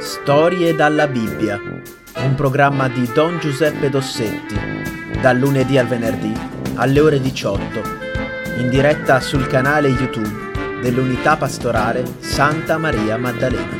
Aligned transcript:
Storie 0.00 0.74
dalla 0.74 1.06
Bibbia, 1.06 1.60
un 1.60 2.34
programma 2.34 2.88
di 2.88 3.06
Don 3.12 3.38
Giuseppe 3.38 3.90
Dossetti, 3.90 4.54
dal 5.20 5.36
lunedì 5.36 5.76
al 5.76 5.88
venerdì 5.88 6.32
alle 6.76 7.00
ore 7.00 7.20
18, 7.20 7.80
in 8.60 8.70
diretta 8.70 9.20
sul 9.20 9.46
canale 9.46 9.88
YouTube 9.88 10.80
dell'Unità 10.80 11.36
Pastorale 11.36 12.02
Santa 12.20 12.78
Maria 12.78 13.18
Maddalena. 13.18 13.76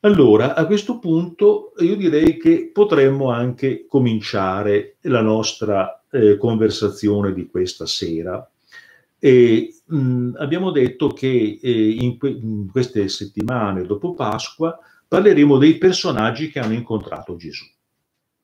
Allora, 0.00 0.54
a 0.54 0.64
questo 0.64 0.98
punto 0.98 1.74
io 1.80 1.96
direi 1.96 2.38
che 2.38 2.70
potremmo 2.72 3.30
anche 3.30 3.84
cominciare 3.86 4.96
la 5.02 5.20
nostra 5.20 6.04
eh, 6.10 6.38
conversazione 6.38 7.34
di 7.34 7.48
questa 7.48 7.84
sera. 7.84 8.50
E, 9.18 9.75
mh, 9.86 10.34
abbiamo 10.38 10.70
detto 10.70 11.08
che 11.08 11.58
eh, 11.60 11.90
in, 11.90 12.18
que- 12.18 12.30
in 12.30 12.70
queste 12.70 13.08
settimane 13.08 13.84
dopo 13.84 14.14
Pasqua 14.14 14.78
parleremo 15.06 15.58
dei 15.58 15.78
personaggi 15.78 16.50
che 16.50 16.58
hanno 16.58 16.74
incontrato 16.74 17.36
Gesù. 17.36 17.64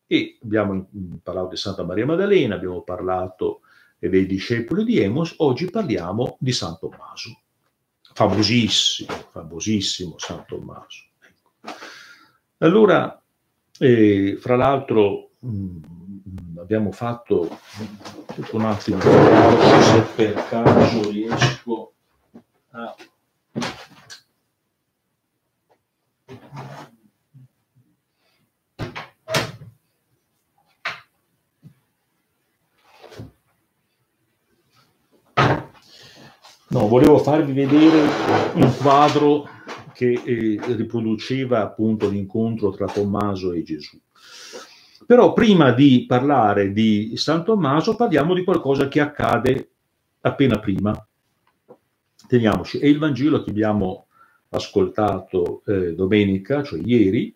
E 0.06 0.38
abbiamo 0.42 0.88
parlato 1.22 1.50
di 1.50 1.56
Santa 1.56 1.84
Maria 1.84 2.06
Maddalena, 2.06 2.54
abbiamo 2.54 2.82
parlato 2.82 3.60
eh, 3.98 4.08
dei 4.08 4.26
discepoli 4.26 4.84
di 4.84 4.98
Emos, 4.98 5.34
oggi 5.38 5.70
parliamo 5.70 6.36
di 6.38 6.52
San 6.52 6.78
Tommaso. 6.78 7.40
Famosissimo, 8.14 9.10
famosissimo 9.30 10.18
San 10.18 10.44
Tommaso. 10.46 11.04
Allora, 12.58 13.20
eh, 13.78 14.36
fra 14.38 14.54
l'altro, 14.56 15.30
mh, 15.38 15.78
abbiamo 16.62 16.92
fatto 16.92 17.58
tutto 18.34 18.56
un 18.56 18.64
attimo 18.64 19.00
se 19.00 20.00
per 20.14 20.46
caso 20.48 21.10
riesco 21.10 21.92
a 22.70 22.94
No, 36.68 36.88
volevo 36.88 37.18
farvi 37.18 37.52
vedere 37.52 38.08
un 38.54 38.74
quadro 38.78 39.46
che 39.92 40.12
eh, 40.24 40.58
riproduceva 40.74 41.60
appunto 41.60 42.08
l'incontro 42.08 42.70
tra 42.70 42.86
Tommaso 42.86 43.52
e 43.52 43.62
Gesù. 43.62 44.00
Però 45.06 45.32
prima 45.32 45.72
di 45.72 46.04
parlare 46.06 46.72
di 46.72 47.12
San 47.16 47.44
Tommaso 47.44 47.96
parliamo 47.96 48.34
di 48.34 48.44
qualcosa 48.44 48.88
che 48.88 49.00
accade 49.00 49.70
appena 50.20 50.58
prima. 50.58 51.06
Teniamoci, 52.26 52.78
è 52.78 52.86
il 52.86 52.98
Vangelo 52.98 53.42
che 53.42 53.50
abbiamo 53.50 54.06
ascoltato 54.50 55.62
eh, 55.66 55.94
domenica, 55.94 56.62
cioè 56.62 56.80
ieri, 56.82 57.34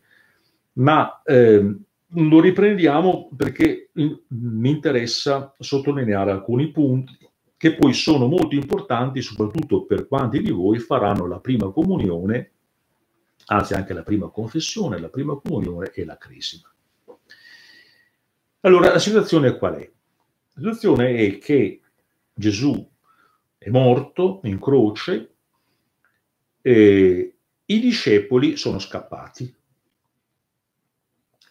ma 0.74 1.22
eh, 1.22 1.76
lo 2.08 2.40
riprendiamo 2.40 3.30
perché 3.36 3.90
in, 3.94 4.18
mi 4.28 4.70
interessa 4.70 5.54
sottolineare 5.58 6.30
alcuni 6.30 6.70
punti 6.70 7.16
che 7.56 7.74
poi 7.74 7.94
sono 7.94 8.26
molto 8.26 8.54
importanti 8.54 9.22
soprattutto 9.22 9.84
per 9.84 10.06
quanti 10.06 10.40
di 10.42 10.50
voi 10.50 10.78
faranno 10.78 11.26
la 11.26 11.40
prima 11.40 11.70
comunione, 11.70 12.52
anzi 13.46 13.74
anche 13.74 13.94
la 13.94 14.02
prima 14.02 14.28
confessione, 14.28 15.00
la 15.00 15.08
prima 15.08 15.34
comunione 15.36 15.90
e 15.94 16.04
la 16.04 16.18
cresima. 16.18 16.70
Allora, 18.66 18.90
la 18.90 18.98
situazione 18.98 19.56
qual 19.56 19.74
è? 19.74 19.90
La 20.54 20.72
situazione 20.72 21.14
è 21.14 21.38
che 21.38 21.82
Gesù 22.34 22.90
è 23.56 23.68
morto 23.68 24.40
in 24.42 24.58
croce 24.58 25.34
e 26.62 27.36
i 27.64 27.78
discepoli 27.78 28.56
sono 28.56 28.80
scappati 28.80 29.54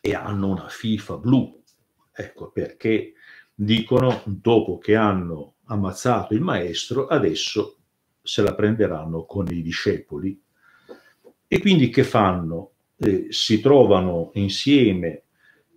e 0.02 0.14
hanno 0.14 0.50
una 0.50 0.68
FIFA 0.68 1.18
blu. 1.18 1.64
Ecco 2.12 2.52
perché 2.52 3.14
dicono, 3.54 4.22
dopo 4.26 4.78
che 4.78 4.98
hanno 4.98 5.54
ammazzato 5.68 6.34
il 6.34 6.42
maestro, 6.42 7.08
adesso 7.08 7.78
se 8.22 8.42
la 8.42 8.54
prenderanno 8.54 9.24
con 9.24 9.48
i 9.48 9.62
discepoli. 9.62 10.38
E 11.48 11.60
quindi 11.62 11.90
che 11.90 12.04
fanno? 12.04 12.72
Eh, 12.98 13.28
si 13.30 13.62
trovano 13.62 14.32
insieme 14.34 15.25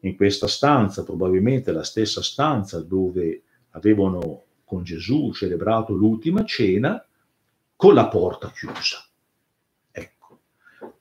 in 0.00 0.16
questa 0.16 0.46
stanza, 0.46 1.04
probabilmente 1.04 1.72
la 1.72 1.82
stessa 1.82 2.22
stanza 2.22 2.80
dove 2.80 3.42
avevano 3.70 4.42
con 4.64 4.82
Gesù 4.82 5.32
celebrato 5.32 5.94
l'ultima 5.94 6.44
cena, 6.44 7.02
con 7.74 7.94
la 7.94 8.08
porta 8.08 8.50
chiusa. 8.50 9.04
Ecco, 9.90 10.40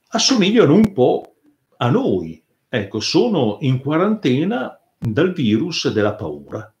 assomigliano 0.08 0.74
un 0.74 0.92
po' 0.92 1.34
a 1.76 1.90
noi. 1.90 2.42
Ecco, 2.68 3.00
sono 3.00 3.58
in 3.60 3.80
quarantena 3.80 4.78
dal 4.98 5.32
virus 5.32 5.92
della 5.92 6.14
paura. 6.14 6.72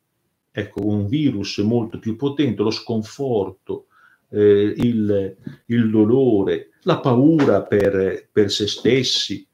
Ecco, 0.50 0.86
un 0.86 1.06
virus 1.06 1.58
molto 1.58 1.98
più 1.98 2.16
potente, 2.16 2.62
lo 2.62 2.70
sconforto, 2.70 3.86
eh, 4.30 4.72
il, 4.76 5.36
il, 5.66 5.90
dolore, 5.90 6.70
la 6.82 7.00
paura 7.00 7.62
per, 7.62 8.28
per 8.30 8.50
se 8.50 8.66
stessi. 8.66 9.46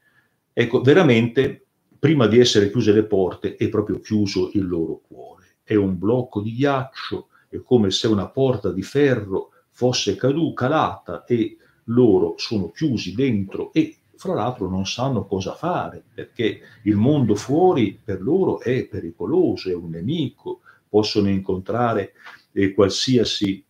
Ecco, 0.52 0.80
veramente 0.80 1.63
prima 2.04 2.26
di 2.26 2.38
essere 2.38 2.70
chiuse 2.70 2.92
le 2.92 3.04
porte, 3.04 3.56
è 3.56 3.66
proprio 3.70 3.98
chiuso 3.98 4.50
il 4.52 4.68
loro 4.68 5.00
cuore. 5.08 5.56
È 5.62 5.74
un 5.74 5.98
blocco 5.98 6.42
di 6.42 6.54
ghiaccio, 6.54 7.28
è 7.48 7.62
come 7.62 7.90
se 7.90 8.08
una 8.08 8.28
porta 8.28 8.70
di 8.70 8.82
ferro 8.82 9.52
fosse 9.70 10.14
caduta, 10.14 10.66
calata 10.66 11.24
e 11.24 11.56
loro 11.84 12.34
sono 12.36 12.70
chiusi 12.72 13.14
dentro 13.14 13.72
e 13.72 13.96
fra 14.16 14.34
l'altro 14.34 14.68
non 14.68 14.84
sanno 14.84 15.24
cosa 15.24 15.54
fare 15.54 16.04
perché 16.12 16.60
il 16.82 16.96
mondo 16.96 17.34
fuori 17.34 17.98
per 18.04 18.20
loro 18.20 18.60
è 18.60 18.84
pericoloso, 18.86 19.70
è 19.70 19.74
un 19.74 19.88
nemico, 19.88 20.60
possono 20.86 21.30
incontrare 21.30 22.12
eh, 22.52 22.74
qualsiasi, 22.74 23.64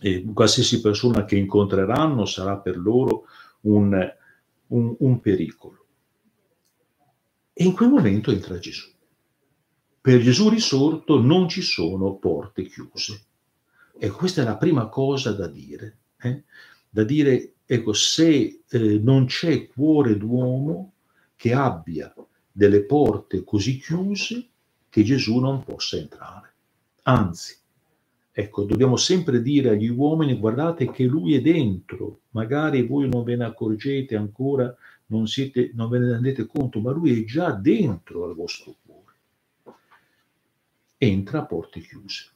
eh, 0.00 0.24
qualsiasi 0.34 0.80
persona 0.80 1.24
che 1.24 1.36
incontreranno 1.36 2.24
sarà 2.24 2.56
per 2.56 2.76
loro 2.76 3.26
un, 3.60 3.96
un, 4.66 4.96
un 4.98 5.20
pericolo. 5.20 5.85
E 7.58 7.64
in 7.64 7.72
quel 7.72 7.88
momento 7.88 8.30
entra 8.30 8.58
Gesù. 8.58 8.86
Per 9.98 10.20
Gesù 10.20 10.50
risorto 10.50 11.18
non 11.22 11.48
ci 11.48 11.62
sono 11.62 12.16
porte 12.16 12.64
chiuse. 12.64 13.24
E 13.98 14.10
questa 14.10 14.42
è 14.42 14.44
la 14.44 14.58
prima 14.58 14.88
cosa 14.88 15.32
da 15.32 15.46
dire. 15.46 15.96
Eh? 16.20 16.44
Da 16.90 17.02
dire, 17.02 17.54
ecco, 17.64 17.94
se 17.94 18.62
eh, 18.68 18.98
non 18.98 19.24
c'è 19.24 19.68
cuore 19.68 20.18
d'uomo 20.18 20.92
che 21.34 21.54
abbia 21.54 22.14
delle 22.52 22.84
porte 22.84 23.42
così 23.42 23.78
chiuse 23.78 24.48
che 24.90 25.02
Gesù 25.02 25.38
non 25.38 25.64
possa 25.64 25.96
entrare. 25.96 26.52
Anzi, 27.04 27.56
ecco, 28.32 28.64
dobbiamo 28.64 28.96
sempre 28.96 29.40
dire 29.40 29.70
agli 29.70 29.88
uomini, 29.88 30.36
guardate 30.36 30.90
che 30.90 31.04
lui 31.04 31.34
è 31.34 31.40
dentro, 31.40 32.20
magari 32.32 32.86
voi 32.86 33.08
non 33.08 33.24
ve 33.24 33.36
ne 33.36 33.46
accorgete 33.46 34.14
ancora 34.14 34.76
non, 35.06 35.26
siete, 35.26 35.70
non 35.74 35.88
ve 35.88 35.98
ne 35.98 36.10
rendete 36.12 36.46
conto, 36.46 36.80
ma 36.80 36.92
lui 36.92 37.20
è 37.20 37.24
già 37.24 37.52
dentro 37.52 38.24
al 38.24 38.34
vostro 38.34 38.76
cuore. 38.84 39.14
Entra 40.98 41.40
a 41.40 41.44
porte 41.44 41.80
chiuse 41.80 42.30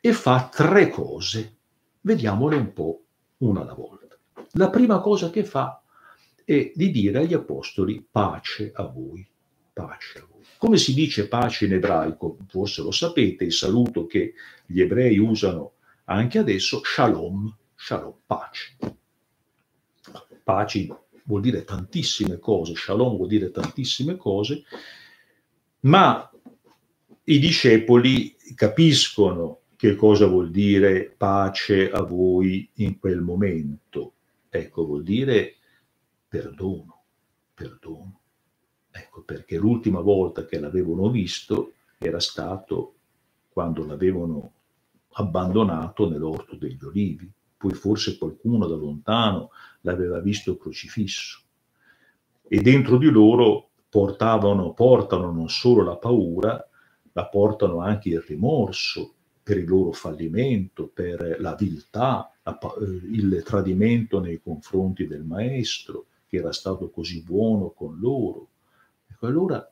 e 0.00 0.12
fa 0.12 0.48
tre 0.48 0.88
cose. 0.88 1.56
Vediamole 2.00 2.56
un 2.56 2.72
po' 2.72 3.02
una 3.38 3.62
alla 3.62 3.74
volta. 3.74 4.16
La 4.52 4.70
prima 4.70 5.00
cosa 5.00 5.30
che 5.30 5.44
fa 5.44 5.82
è 6.44 6.72
di 6.74 6.90
dire 6.90 7.18
agli 7.18 7.34
apostoli 7.34 8.06
pace 8.08 8.70
a 8.72 8.84
voi, 8.84 9.26
pace 9.72 10.18
a 10.20 10.26
voi. 10.30 10.44
Come 10.58 10.78
si 10.78 10.94
dice 10.94 11.28
pace 11.28 11.66
in 11.66 11.74
ebraico? 11.74 12.38
Forse 12.48 12.82
lo 12.82 12.92
sapete, 12.92 13.44
il 13.44 13.52
saluto 13.52 14.06
che 14.06 14.34
gli 14.64 14.80
ebrei 14.80 15.18
usano 15.18 15.72
anche 16.04 16.38
adesso, 16.38 16.80
shalom, 16.84 17.54
shalom, 17.74 18.14
pace. 18.24 18.76
Pace 20.44 20.86
vuol 21.26 21.40
dire 21.42 21.64
tantissime 21.64 22.38
cose, 22.38 22.74
shalom 22.74 23.16
vuol 23.16 23.28
dire 23.28 23.50
tantissime 23.50 24.16
cose, 24.16 24.64
ma 25.80 26.30
i 27.24 27.38
discepoli 27.38 28.34
capiscono 28.54 29.60
che 29.76 29.94
cosa 29.94 30.26
vuol 30.26 30.50
dire 30.50 31.14
pace 31.16 31.90
a 31.90 32.02
voi 32.02 32.68
in 32.74 32.98
quel 32.98 33.20
momento. 33.20 34.14
Ecco, 34.48 34.86
vuol 34.86 35.02
dire 35.02 35.56
perdono, 36.28 37.04
perdono. 37.52 38.20
Ecco, 38.90 39.22
perché 39.22 39.58
l'ultima 39.58 40.00
volta 40.00 40.46
che 40.46 40.58
l'avevano 40.58 41.10
visto 41.10 41.74
era 41.98 42.20
stato 42.20 42.94
quando 43.48 43.84
l'avevano 43.84 44.52
abbandonato 45.12 46.08
nell'orto 46.08 46.56
degli 46.56 46.82
olivi 46.82 47.30
poi 47.56 47.72
forse 47.72 48.18
qualcuno 48.18 48.66
da 48.66 48.76
lontano 48.76 49.50
l'aveva 49.82 50.20
visto 50.20 50.56
crocifisso. 50.56 51.40
E 52.48 52.60
dentro 52.60 52.98
di 52.98 53.08
loro 53.08 53.70
portavano, 53.88 54.72
portano 54.72 55.32
non 55.32 55.48
solo 55.48 55.82
la 55.82 55.96
paura, 55.96 56.68
ma 57.12 57.26
portano 57.26 57.80
anche 57.80 58.10
il 58.10 58.20
rimorso 58.20 59.14
per 59.42 59.58
il 59.58 59.66
loro 59.66 59.92
fallimento, 59.92 60.88
per 60.88 61.36
la 61.40 61.54
viltà, 61.54 62.30
la, 62.42 62.58
eh, 62.58 62.84
il 62.84 63.42
tradimento 63.44 64.20
nei 64.20 64.40
confronti 64.40 65.06
del 65.06 65.24
maestro 65.24 66.06
che 66.26 66.38
era 66.38 66.52
stato 66.52 66.90
così 66.90 67.22
buono 67.22 67.70
con 67.70 67.98
loro. 67.98 68.48
Ecco, 69.08 69.26
allora 69.26 69.70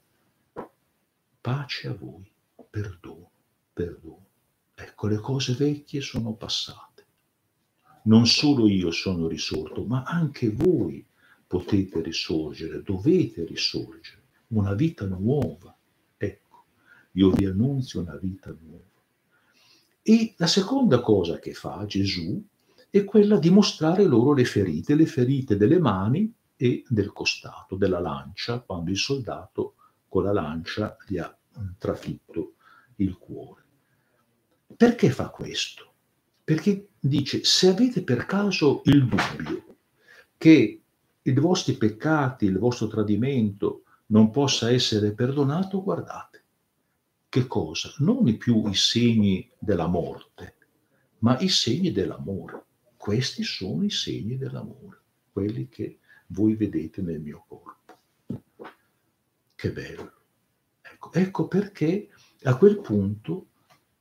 pace 1.41 1.89
a 1.89 1.93
voi, 1.93 2.31
perdono, 2.71 3.31
perdono. 3.73 4.27
Ecco, 4.75 5.07
le 5.09 5.19
cose 5.19 5.55
vecchie 5.55 6.01
sono 6.01 6.33
passate. 6.35 6.94
Non 8.07 8.27
solo 8.27 8.69
io 8.69 8.91
sono 8.91 9.29
risorto, 9.29 9.85
ma 9.85 10.03
anche 10.03 10.51
voi 10.51 11.05
potete 11.47 12.03
risorgere, 12.03 12.83
dovete 12.83 13.45
risorgere, 13.45 14.23
una 14.49 14.75
vita 14.75 15.07
nuova. 15.07 15.75
Ecco, 16.17 16.65
io 17.13 17.31
vi 17.31 17.47
annunzio 17.47 18.01
una 18.01 18.17
vita 18.17 18.55
nuova. 18.61 18.83
E 20.03 20.35
la 20.37 20.47
seconda 20.47 21.01
cosa 21.01 21.39
che 21.39 21.55
fa 21.55 21.87
Gesù 21.87 22.43
è 22.91 23.05
quella 23.05 23.39
di 23.39 23.49
mostrare 23.49 24.05
loro 24.05 24.35
le 24.35 24.45
ferite, 24.45 24.95
le 24.95 25.07
ferite 25.07 25.57
delle 25.57 25.79
mani 25.79 26.31
e 26.57 26.85
del 26.87 27.11
costato, 27.11 27.77
della 27.77 28.01
lancia, 28.01 28.61
quando 28.61 28.91
il 28.91 28.99
soldato 28.99 29.77
con 30.09 30.25
la 30.25 30.33
lancia 30.33 30.97
gli 31.07 31.17
ha 31.17 31.35
trafitto 31.79 32.57
il 32.97 33.17
cuore. 33.17 33.63
Perché 34.77 35.11
fa 35.11 35.31
questo? 35.31 35.94
Perché 36.45 36.89
dice, 37.01 37.43
se 37.43 37.69
avete 37.69 38.03
per 38.05 38.27
caso 38.27 38.83
il 38.85 39.07
dubbio 39.07 39.65
che 40.37 40.83
i 41.23 41.33
vostri 41.33 41.77
peccati, 41.77 42.45
il 42.45 42.59
vostro 42.59 42.87
tradimento 42.87 43.85
non 44.07 44.31
possa 44.31 44.71
essere 44.71 45.15
perdonato, 45.15 45.83
guardate 45.83 46.35
che 47.35 47.49
cosa? 47.49 47.93
Non 47.99 48.37
più 48.37 48.69
i 48.69 48.77
segni 48.77 49.51
della 49.59 49.89
morte, 49.89 50.55
ma 51.19 51.37
i 51.41 51.49
segni 51.49 51.91
dell'amore. 51.91 52.65
Questi 52.97 53.43
sono 53.43 53.83
i 53.83 53.91
segni 53.91 54.37
dell'amore, 54.37 55.01
quelli 55.33 55.69
che 55.69 55.99
voi 56.29 56.55
vedete 56.55 57.03
nel 57.03 57.21
mio 57.21 57.45
corpo. 57.49 58.41
Che 59.53 59.73
bello. 59.73 60.13
Ecco, 60.81 61.13
ecco 61.13 61.49
perché 61.49 62.11
a 62.45 62.57
quel 62.57 62.81
punto 62.81 63.49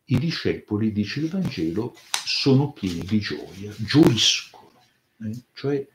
i 0.06 0.18
discepoli, 0.18 0.92
dice 0.92 1.22
il 1.22 1.30
Vangelo, 1.30 1.96
sono 2.26 2.72
pieni 2.72 3.02
di 3.02 3.20
gioia, 3.20 3.74
gioiscono, 3.78 4.82
eh? 5.20 5.44
cioè 5.54 5.88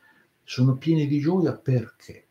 sono 0.43 0.77
pieni 0.77 1.07
di 1.07 1.21
gioia 1.21 1.55
perché? 1.55 2.27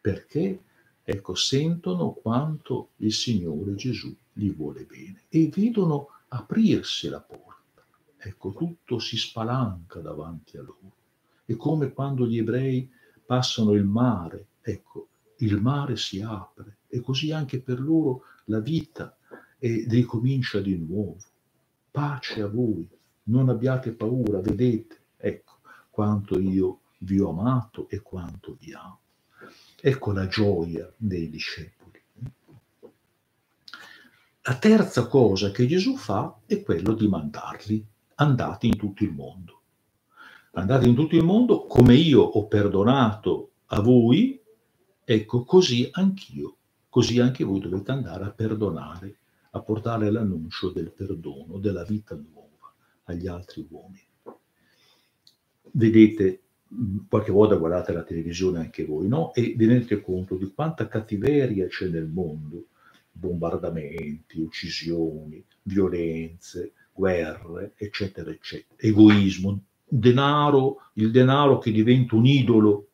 Perché 0.00 0.60
ecco, 1.02 1.34
sentono 1.34 2.12
quanto 2.12 2.90
il 2.98 3.12
Signore 3.12 3.74
Gesù 3.74 4.14
gli 4.32 4.52
vuole 4.52 4.84
bene 4.84 5.24
e 5.28 5.48
vedono 5.48 6.08
aprirsi 6.28 7.08
la 7.08 7.20
porta. 7.20 7.84
Ecco, 8.16 8.52
tutto 8.52 8.98
si 8.98 9.16
spalanca 9.16 9.98
davanti 10.00 10.56
a 10.56 10.62
loro. 10.62 10.94
È 11.44 11.56
come 11.56 11.92
quando 11.92 12.26
gli 12.26 12.38
ebrei 12.38 12.88
passano 13.26 13.72
il 13.72 13.84
mare, 13.84 14.46
ecco, 14.60 15.08
il 15.38 15.60
mare 15.60 15.96
si 15.96 16.20
apre 16.20 16.78
e 16.86 17.00
così 17.00 17.32
anche 17.32 17.60
per 17.60 17.80
loro 17.80 18.22
la 18.44 18.60
vita 18.60 19.16
e 19.60 19.84
ricomincia 19.88 20.60
di 20.60 20.76
nuovo. 20.76 21.18
Pace 21.90 22.40
a 22.40 22.48
voi, 22.48 22.88
non 23.24 23.48
abbiate 23.48 23.92
paura, 23.92 24.40
vedete, 24.40 24.98
ecco, 25.16 25.58
quanto 25.90 26.40
io 26.40 26.80
vi 26.98 27.20
ho 27.20 27.30
amato 27.30 27.88
e 27.88 28.00
quanto 28.00 28.56
vi 28.58 28.72
amo. 28.72 28.98
Ecco 29.80 30.12
la 30.12 30.26
gioia 30.26 30.90
dei 30.96 31.28
discepoli. 31.28 32.02
La 34.42 34.56
terza 34.56 35.06
cosa 35.06 35.50
che 35.50 35.66
Gesù 35.66 35.96
fa 35.96 36.40
è 36.46 36.62
quello 36.62 36.94
di 36.94 37.06
mandarli, 37.06 37.86
andate 38.16 38.66
in 38.66 38.76
tutto 38.76 39.04
il 39.04 39.12
mondo. 39.12 39.60
Andate 40.52 40.88
in 40.88 40.94
tutto 40.94 41.14
il 41.14 41.22
mondo 41.22 41.66
come 41.66 41.94
io 41.94 42.22
ho 42.22 42.46
perdonato 42.46 43.52
a 43.66 43.80
voi, 43.80 44.40
ecco 45.04 45.44
così 45.44 45.88
anch'io, 45.92 46.56
così 46.88 47.20
anche 47.20 47.44
voi 47.44 47.60
dovete 47.60 47.90
andare 47.92 48.24
a 48.24 48.30
perdonare, 48.30 49.19
a 49.50 49.60
portare 49.60 50.10
l'annuncio 50.10 50.70
del 50.70 50.92
perdono, 50.92 51.58
della 51.58 51.84
vita 51.84 52.14
nuova 52.14 52.72
agli 53.04 53.26
altri 53.26 53.66
uomini. 53.68 54.08
Vedete, 55.72 56.42
qualche 57.08 57.32
volta 57.32 57.56
guardate 57.56 57.92
la 57.92 58.04
televisione 58.04 58.58
anche 58.58 58.84
voi, 58.84 59.08
no? 59.08 59.34
E 59.34 59.54
vi 59.56 59.66
rendete 59.66 60.00
conto 60.00 60.36
di 60.36 60.52
quanta 60.54 60.86
cattiveria 60.88 61.66
c'è 61.66 61.88
nel 61.88 62.06
mondo 62.06 62.66
bombardamenti, 63.12 64.40
uccisioni, 64.40 65.44
violenze, 65.62 66.72
guerre, 66.92 67.74
eccetera, 67.76 68.30
eccetera. 68.30 68.74
Egoismo, 68.76 69.62
denaro, 69.84 70.90
il 70.94 71.10
denaro 71.10 71.58
che 71.58 71.72
diventa 71.72 72.14
un 72.14 72.26
idolo. 72.26 72.88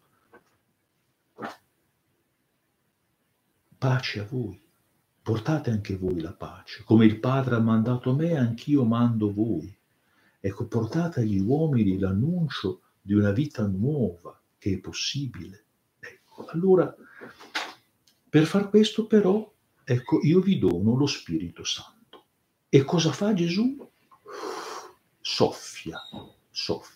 Pace 3.78 4.20
a 4.20 4.24
voi. 4.24 4.65
Portate 5.26 5.70
anche 5.70 5.96
voi 5.96 6.20
la 6.20 6.32
pace. 6.32 6.84
Come 6.84 7.04
il 7.04 7.18
Padre 7.18 7.56
ha 7.56 7.60
mandato 7.60 8.14
me, 8.14 8.36
anch'io 8.36 8.84
mando 8.84 9.32
voi. 9.32 9.76
Ecco, 10.38 10.66
portate 10.68 11.20
agli 11.20 11.40
uomini 11.40 11.98
l'annuncio 11.98 12.82
di 13.02 13.12
una 13.12 13.32
vita 13.32 13.66
nuova 13.66 14.40
che 14.56 14.74
è 14.74 14.78
possibile. 14.78 15.64
Ecco, 15.98 16.46
allora, 16.46 16.94
per 18.28 18.44
far 18.46 18.68
questo 18.68 19.06
però 19.06 19.52
Ecco, 19.88 20.18
io 20.22 20.40
vi 20.40 20.58
dono 20.58 20.96
lo 20.96 21.06
Spirito 21.06 21.62
Santo. 21.62 22.24
E 22.68 22.82
cosa 22.82 23.12
fa 23.12 23.32
Gesù? 23.32 23.88
Soffia, 25.20 25.96
soffia. 26.50 26.95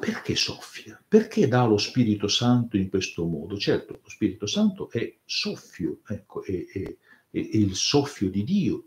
Perché 0.00 0.34
soffia? 0.34 1.02
Perché 1.06 1.46
dà 1.46 1.64
lo 1.66 1.76
Spirito 1.76 2.26
Santo 2.26 2.78
in 2.78 2.88
questo 2.88 3.26
modo? 3.26 3.58
Certo, 3.58 4.00
lo 4.02 4.08
Spirito 4.08 4.46
Santo 4.46 4.90
è 4.90 5.18
soffio, 5.26 6.00
ecco, 6.06 6.42
è, 6.42 6.64
è, 6.72 6.82
è 7.30 7.38
il 7.38 7.76
soffio 7.76 8.30
di 8.30 8.42
Dio. 8.42 8.86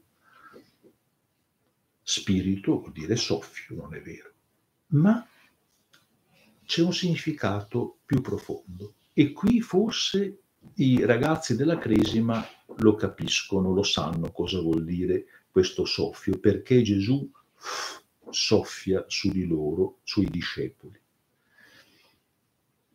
Spirito 2.01 2.80
vuol 2.80 2.92
dire 2.92 3.15
soffio, 3.15 3.75
non 3.75 3.94
è 3.94 4.01
vero. 4.01 4.31
Ma 4.88 5.25
c'è 6.65 6.81
un 6.81 6.94
significato 6.94 8.00
più 8.06 8.21
profondo. 8.21 8.95
E 9.13 9.31
qui 9.31 9.62
forse 9.62 10.39
i 10.75 11.06
ragazzi 11.06 11.56
della 11.56 11.77
Cresima 11.77 12.44
lo 12.77 12.95
capiscono, 12.95 13.71
lo 13.71 13.83
sanno 13.83 14.31
cosa 14.31 14.59
vuol 14.59 14.83
dire 14.83 15.25
questo 15.51 15.86
soffio, 15.86 16.39
perché 16.39 16.81
Gesù 16.81 17.30
soffia 18.31 19.06
su 19.07 19.30
di 19.30 19.45
loro, 19.45 19.99
sui 20.04 20.26
discepoli. 20.26 20.99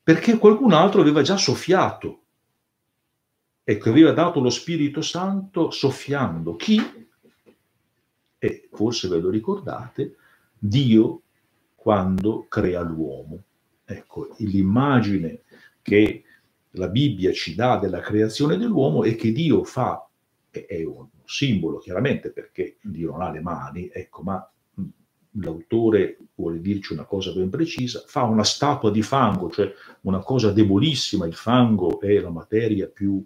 Perché 0.08 0.38
qualcun 0.38 0.72
altro 0.72 1.02
aveva 1.02 1.20
già 1.20 1.36
soffiato, 1.36 2.22
ecco, 3.62 3.90
aveva 3.90 4.12
dato 4.12 4.40
lo 4.40 4.48
Spirito 4.48 5.02
Santo 5.02 5.70
soffiando. 5.70 6.56
Chi? 6.56 6.80
E 8.38 8.68
forse 8.72 9.06
ve 9.08 9.18
lo 9.18 9.28
ricordate, 9.28 10.16
Dio 10.56 11.20
quando 11.74 12.46
crea 12.48 12.80
l'uomo. 12.80 13.42
Ecco, 13.84 14.34
l'immagine 14.38 15.42
che 15.82 16.24
la 16.70 16.88
Bibbia 16.88 17.30
ci 17.32 17.54
dà 17.54 17.76
della 17.76 18.00
creazione 18.00 18.56
dell'uomo 18.56 19.04
e 19.04 19.14
che 19.14 19.30
Dio 19.30 19.62
fa, 19.62 20.08
è 20.48 20.82
un 20.84 21.06
simbolo 21.26 21.76
chiaramente 21.76 22.30
perché 22.30 22.78
Dio 22.80 23.10
non 23.10 23.20
ha 23.20 23.30
le 23.30 23.42
mani, 23.42 23.90
ecco, 23.92 24.22
ma 24.22 24.50
l'autore 25.40 26.18
vuole 26.34 26.60
dirci 26.60 26.92
una 26.92 27.04
cosa 27.04 27.32
ben 27.32 27.50
precisa, 27.50 28.02
fa 28.06 28.22
una 28.22 28.44
statua 28.44 28.90
di 28.90 29.02
fango, 29.02 29.50
cioè 29.50 29.72
una 30.02 30.20
cosa 30.20 30.52
debolissima, 30.52 31.26
il 31.26 31.34
fango 31.34 32.00
è 32.00 32.18
la 32.20 32.30
materia 32.30 32.86
più, 32.86 33.24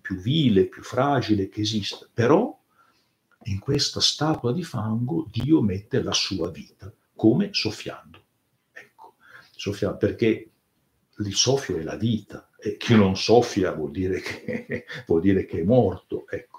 più 0.00 0.16
vile, 0.16 0.66
più 0.66 0.82
fragile 0.82 1.48
che 1.48 1.60
esista, 1.60 2.08
però 2.12 2.56
in 3.44 3.58
questa 3.58 4.00
statua 4.00 4.52
di 4.52 4.62
fango 4.62 5.28
Dio 5.30 5.60
mette 5.60 6.02
la 6.02 6.12
sua 6.12 6.50
vita, 6.50 6.92
come 7.14 7.50
soffiando. 7.52 8.22
Ecco, 8.72 9.14
soffiando, 9.54 9.98
perché 9.98 10.50
il 11.18 11.34
soffio 11.34 11.76
è 11.76 11.82
la 11.82 11.96
vita, 11.96 12.48
e 12.58 12.78
chi 12.78 12.94
non 12.94 13.14
soffia 13.16 13.72
vuol 13.72 13.90
dire 13.90 14.20
che, 14.20 14.86
vuol 15.06 15.20
dire 15.20 15.44
che 15.44 15.60
è 15.60 15.64
morto. 15.64 16.26
Ecco. 16.28 16.53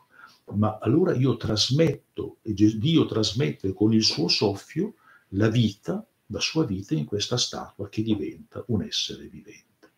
Ma 0.54 0.78
allora 0.80 1.16
io 1.16 1.38
trasmetto, 1.38 2.38
Dio 2.42 3.06
trasmette 3.06 3.74
con 3.74 3.94
il 3.94 4.04
suo 4.04 4.28
soffio 4.28 4.96
la 5.30 5.50
vita, 5.50 6.06
la 6.28 6.40
sua 6.40 6.66
vita 6.66 6.94
in 6.94 7.06
questa 7.06 7.38
statua 7.38 7.90
che 7.90 8.04
diventa 8.04 8.64
un 8.68 8.84
essere 8.84 9.26
vivente. 9.28 9.92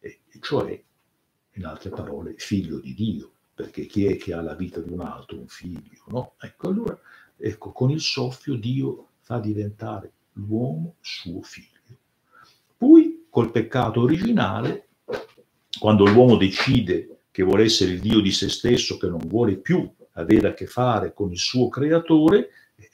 E, 0.00 0.20
cioè, 0.40 0.82
in 1.52 1.64
altre 1.64 1.90
parole, 1.90 2.34
figlio 2.36 2.78
di 2.78 2.94
Dio, 2.94 3.32
perché 3.54 3.86
chi 3.86 4.06
è 4.06 4.16
che 4.16 4.32
ha 4.32 4.40
la 4.40 4.54
vita 4.54 4.80
di 4.80 4.90
un 4.90 5.00
altro? 5.00 5.38
Un 5.38 5.48
figlio, 5.48 6.02
no? 6.06 6.34
Ecco, 6.40 6.68
allora, 6.68 6.98
ecco, 7.36 7.72
con 7.72 7.90
il 7.90 8.00
soffio 8.00 8.56
Dio 8.56 9.08
fa 9.20 9.38
diventare 9.38 10.12
l'uomo 10.34 10.96
suo 11.00 11.42
figlio. 11.42 11.68
Poi, 12.76 13.26
col 13.28 13.50
peccato 13.50 14.00
originale, 14.00 14.88
quando 15.78 16.06
l'uomo 16.06 16.36
decide 16.36 17.19
che 17.30 17.42
vuole 17.42 17.64
essere 17.64 17.92
il 17.92 18.00
Dio 18.00 18.20
di 18.20 18.32
se 18.32 18.48
stesso, 18.48 18.96
che 18.96 19.08
non 19.08 19.20
vuole 19.26 19.56
più 19.56 19.88
avere 20.12 20.48
a 20.48 20.54
che 20.54 20.66
fare 20.66 21.12
con 21.12 21.30
il 21.30 21.38
suo 21.38 21.68
creatore, 21.68 22.50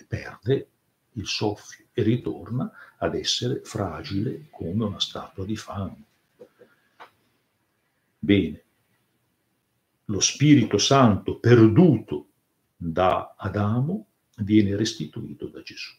perde 0.07 0.69
il 1.12 1.26
soffio 1.26 1.87
e 1.93 2.02
ritorna 2.02 2.71
ad 2.99 3.14
essere 3.14 3.61
fragile 3.64 4.49
come 4.50 4.85
una 4.85 5.00
statua 5.00 5.45
di 5.45 5.57
fango. 5.57 6.05
Bene, 8.19 8.62
lo 10.07 10.21
Spirito 10.21 10.78
Santo 10.78 11.38
perduto 11.38 12.28
da 12.76 13.35
Adamo 13.37 14.07
viene 14.38 14.76
restituito 14.76 15.49
da 15.49 15.62
Gesù. 15.62 15.93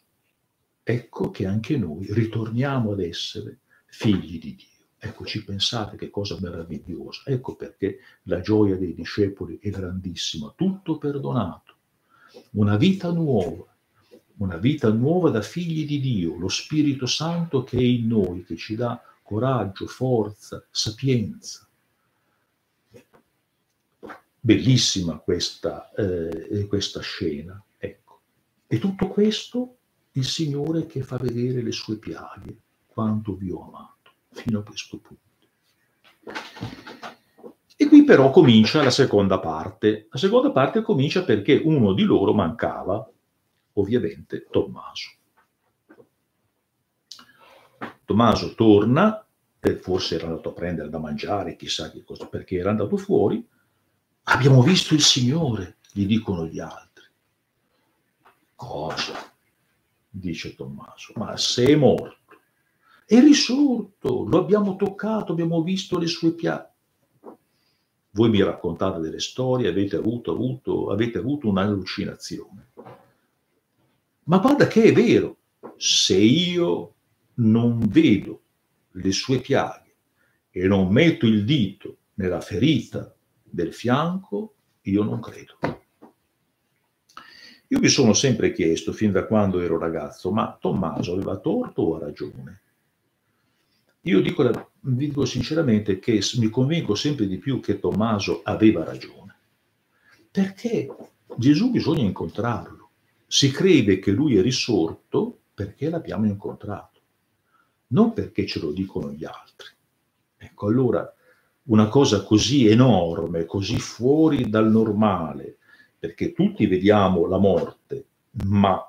Ecco 0.82 1.30
che 1.30 1.46
anche 1.46 1.76
noi 1.76 2.06
ritorniamo 2.12 2.92
ad 2.92 3.00
essere 3.00 3.60
figli 3.86 4.38
di 4.38 4.54
Dio. 4.54 4.77
Ecco, 5.00 5.24
ci 5.24 5.44
pensate 5.44 5.96
che 5.96 6.10
cosa 6.10 6.36
meravigliosa. 6.40 7.22
Ecco 7.26 7.54
perché 7.54 8.00
la 8.24 8.40
gioia 8.40 8.76
dei 8.76 8.94
discepoli 8.94 9.58
è 9.60 9.70
grandissima. 9.70 10.52
Tutto 10.56 10.98
perdonato. 10.98 11.74
Una 12.52 12.76
vita 12.76 13.12
nuova. 13.12 13.64
Una 14.38 14.56
vita 14.56 14.90
nuova 14.90 15.30
da 15.30 15.40
figli 15.40 15.86
di 15.86 16.00
Dio. 16.00 16.36
Lo 16.36 16.48
Spirito 16.48 17.06
Santo 17.06 17.62
che 17.62 17.76
è 17.76 17.82
in 17.82 18.08
noi, 18.08 18.44
che 18.44 18.56
ci 18.56 18.74
dà 18.74 19.00
coraggio, 19.22 19.86
forza, 19.86 20.64
sapienza. 20.68 21.68
Bellissima 24.40 25.18
questa, 25.18 25.92
eh, 25.92 26.66
questa 26.66 27.00
scena. 27.00 27.62
Ecco. 27.76 28.20
E 28.66 28.78
tutto 28.80 29.06
questo 29.08 29.76
il 30.12 30.24
Signore 30.24 30.86
che 30.86 31.02
fa 31.02 31.18
vedere 31.18 31.62
le 31.62 31.72
sue 31.72 31.98
piaghe, 31.98 32.56
quanto 32.86 33.36
vi 33.36 33.50
ho 33.50 33.68
amato 33.68 33.97
fino 34.40 34.60
a 34.60 34.62
questo 34.62 34.98
punto. 34.98 35.26
E 37.76 37.86
qui 37.86 38.04
però 38.04 38.30
comincia 38.30 38.82
la 38.82 38.90
seconda 38.90 39.38
parte. 39.38 40.08
La 40.10 40.18
seconda 40.18 40.50
parte 40.50 40.82
comincia 40.82 41.24
perché 41.24 41.60
uno 41.64 41.92
di 41.92 42.02
loro 42.02 42.32
mancava, 42.32 43.08
ovviamente 43.74 44.46
Tommaso. 44.50 45.10
Tommaso 48.04 48.54
torna, 48.54 49.24
forse 49.80 50.14
era 50.14 50.26
andato 50.26 50.48
a 50.48 50.52
prendere 50.52 50.88
da 50.88 50.98
mangiare, 50.98 51.56
chissà 51.56 51.90
che 51.90 52.02
cosa, 52.04 52.26
perché 52.26 52.56
era 52.56 52.70
andato 52.70 52.96
fuori. 52.96 53.46
Abbiamo 54.24 54.62
visto 54.62 54.94
il 54.94 55.02
Signore, 55.02 55.76
gli 55.92 56.06
dicono 56.06 56.46
gli 56.46 56.58
altri. 56.58 57.04
Cosa? 58.54 59.32
dice 60.10 60.54
Tommaso. 60.54 61.12
Ma 61.16 61.36
se 61.36 61.66
è 61.66 61.76
morto 61.76 62.27
è 63.10 63.20
risorto, 63.20 64.26
lo 64.28 64.38
abbiamo 64.38 64.76
toccato, 64.76 65.32
abbiamo 65.32 65.62
visto 65.62 65.98
le 65.98 66.06
sue 66.06 66.32
piaghe. 66.32 66.72
Voi 68.10 68.28
mi 68.28 68.42
raccontate 68.42 69.00
delle 69.00 69.18
storie, 69.18 69.68
avete 69.68 69.96
avuto, 69.96 70.30
avuto, 70.30 70.90
avete 70.90 71.16
avuto 71.16 71.48
un'allucinazione. 71.48 72.72
Ma 74.24 74.36
guarda 74.36 74.66
che 74.66 74.82
è 74.82 74.92
vero, 74.92 75.38
se 75.78 76.16
io 76.16 76.96
non 77.36 77.78
vedo 77.88 78.42
le 78.90 79.12
sue 79.12 79.40
piaghe 79.40 79.94
e 80.50 80.66
non 80.66 80.92
metto 80.92 81.24
il 81.24 81.46
dito 81.46 81.96
nella 82.14 82.42
ferita 82.42 83.10
del 83.42 83.72
fianco, 83.72 84.52
io 84.82 85.02
non 85.02 85.18
credo. 85.18 85.56
Io 87.68 87.78
mi 87.78 87.88
sono 87.88 88.12
sempre 88.12 88.52
chiesto, 88.52 88.92
fin 88.92 89.12
da 89.12 89.24
quando 89.24 89.60
ero 89.60 89.78
ragazzo, 89.78 90.30
ma 90.30 90.58
Tommaso 90.60 91.14
aveva 91.14 91.38
torto 91.38 91.80
o 91.80 91.96
ha 91.96 92.00
ragione? 92.00 92.64
Io 94.08 94.22
dico, 94.22 94.70
dico 94.80 95.26
sinceramente 95.26 95.98
che 95.98 96.22
mi 96.38 96.48
convinco 96.48 96.94
sempre 96.94 97.26
di 97.26 97.36
più 97.36 97.60
che 97.60 97.78
Tommaso 97.78 98.40
aveva 98.42 98.82
ragione, 98.82 99.36
perché 100.30 100.88
Gesù 101.36 101.70
bisogna 101.70 102.04
incontrarlo. 102.04 102.88
Si 103.26 103.50
crede 103.50 103.98
che 103.98 104.10
lui 104.10 104.38
è 104.38 104.40
risorto 104.40 105.40
perché 105.52 105.90
l'abbiamo 105.90 106.24
incontrato, 106.24 107.00
non 107.88 108.14
perché 108.14 108.46
ce 108.46 108.60
lo 108.60 108.72
dicono 108.72 109.12
gli 109.12 109.26
altri. 109.26 109.68
Ecco, 110.38 110.68
allora 110.68 111.14
una 111.64 111.88
cosa 111.88 112.22
così 112.22 112.66
enorme, 112.66 113.44
così 113.44 113.78
fuori 113.78 114.48
dal 114.48 114.70
normale, 114.70 115.58
perché 115.98 116.32
tutti 116.32 116.66
vediamo 116.66 117.26
la 117.26 117.38
morte, 117.38 118.06
ma 118.46 118.82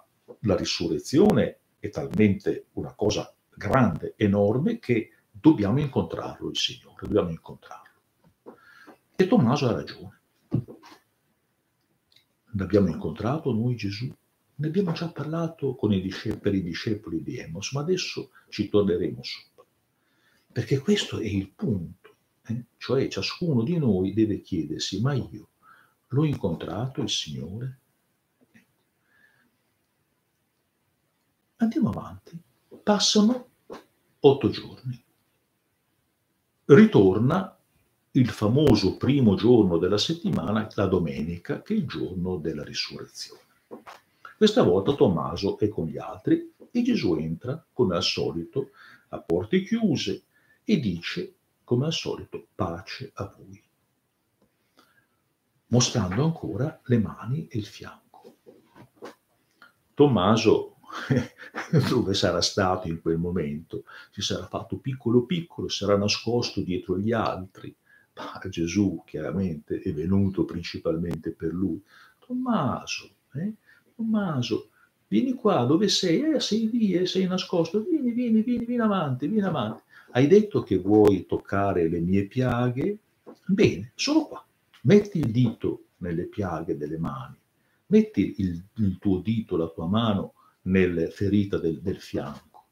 la 0.44 0.56
risurrezione 0.56 1.58
è 1.78 1.90
talmente 1.90 2.68
una 2.74 2.94
cosa 2.96 3.34
grande, 3.60 4.14
enorme, 4.16 4.80
che 4.80 5.12
dobbiamo 5.30 5.80
incontrarlo 5.80 6.50
il 6.50 6.58
Signore, 6.58 6.96
dobbiamo 7.02 7.30
incontrarlo. 7.30 7.88
E 9.16 9.28
Tommaso 9.28 9.68
ha 9.68 9.74
ragione. 9.74 10.22
L'abbiamo 12.54 12.88
incontrato 12.88 13.52
noi 13.52 13.76
Gesù, 13.76 14.12
ne 14.56 14.68
abbiamo 14.68 14.94
già 14.94 15.10
parlato 15.10 15.76
con 15.76 15.92
i 15.92 16.02
discepoli, 16.02 16.40
per 16.40 16.56
i 16.56 16.64
discepoli 16.64 17.22
di 17.22 17.38
Emos, 17.38 17.74
ma 17.74 17.82
adesso 17.82 18.32
ci 18.48 18.70
torneremo 18.70 19.22
sopra. 19.22 19.66
Perché 20.52 20.80
questo 20.80 21.20
è 21.20 21.26
il 21.26 21.50
punto, 21.50 22.16
eh? 22.48 22.64
cioè 22.78 23.10
ciascuno 23.10 23.64
di 23.64 23.78
noi 23.78 24.14
deve 24.14 24.42
chiedersi, 24.42 25.02
ma 25.02 25.14
io 25.14 25.50
l'ho 26.08 26.24
incontrato 26.24 27.02
il 27.02 27.10
Signore? 27.10 27.80
Andiamo 31.58 31.90
avanti. 31.90 32.42
Passano 32.82 33.49
otto 34.22 34.50
giorni. 34.50 35.02
Ritorna 36.66 37.58
il 38.12 38.30
famoso 38.30 38.98
primo 38.98 39.36
giorno 39.36 39.78
della 39.78 39.98
settimana, 39.98 40.68
la 40.74 40.86
domenica, 40.88 41.62
che 41.62 41.74
è 41.74 41.78
il 41.78 41.86
giorno 41.86 42.38
della 42.38 42.64
risurrezione. 42.64 43.42
Questa 44.36 44.64
volta 44.64 44.94
Tommaso 44.94 45.58
è 45.60 45.68
con 45.68 45.88
gli 45.88 45.98
altri 45.98 46.54
e 46.72 46.82
Gesù 46.82 47.16
entra, 47.16 47.64
come 47.72 47.96
al 47.96 48.04
solito, 48.04 48.72
a 49.10 49.20
porte 49.20 49.64
chiuse 49.64 50.24
e 50.64 50.80
dice, 50.80 51.36
come 51.64 51.86
al 51.86 51.94
solito, 51.94 52.48
pace 52.56 53.12
a 53.14 53.34
voi, 53.38 53.62
mostrando 55.68 56.24
ancora 56.24 56.80
le 56.86 57.00
mani 57.00 57.48
e 57.48 57.58
il 57.58 57.66
fianco. 57.66 58.38
Tommaso 59.94 60.79
dove 61.90 62.14
sarà 62.14 62.42
stato 62.42 62.88
in 62.88 63.02
quel 63.02 63.18
momento, 63.18 63.84
si 64.12 64.22
sarà 64.22 64.46
fatto 64.48 64.78
piccolo 64.78 65.24
piccolo, 65.24 65.68
sarà 65.68 65.98
nascosto 65.98 66.62
dietro 66.62 66.98
gli 66.98 67.12
altri, 67.12 67.74
ma 68.16 68.42
Gesù 68.50 69.04
chiaramente 69.06 69.82
è 69.82 69.94
venuto 69.94 70.46
principalmente 70.46 71.32
per 71.32 71.54
lui. 71.54 71.82
Tommaso, 72.26 73.10
eh? 73.34 73.54
Tommaso, 73.96 74.70
vieni 75.08 75.34
qua, 75.34 75.64
dove 75.66 75.88
sei? 75.88 76.34
Eh, 76.34 76.40
sei 76.40 76.70
lì, 76.70 76.94
eh, 76.94 77.06
sei 77.06 77.28
nascosto, 77.28 77.82
vieni, 77.82 78.12
vieni, 78.12 78.42
vieni, 78.42 78.66
vieni 78.66 78.82
avanti, 78.82 79.28
vieni 79.28 79.48
avanti. 79.48 79.82
Hai 80.12 80.28
detto 80.28 80.64
che 80.64 80.78
vuoi 80.78 81.26
toccare 81.28 81.88
le 81.88 82.00
mie 82.00 82.26
piaghe? 82.26 82.98
Bene, 83.46 83.92
sono 83.96 84.26
qua. 84.26 84.44
Metti 84.82 85.20
il 85.20 85.32
dito 85.32 85.84
nelle 85.98 86.24
piaghe 86.24 86.78
delle 86.78 86.98
mani, 86.98 87.36
metti 87.88 88.36
il, 88.38 88.64
il 88.78 88.98
tuo 88.98 89.20
dito, 89.20 89.58
la 89.58 89.68
tua 89.68 89.88
mano 89.88 90.34
nelle 90.70 91.10
ferite 91.10 91.60
del, 91.60 91.82
del 91.82 92.00
fianco. 92.00 92.68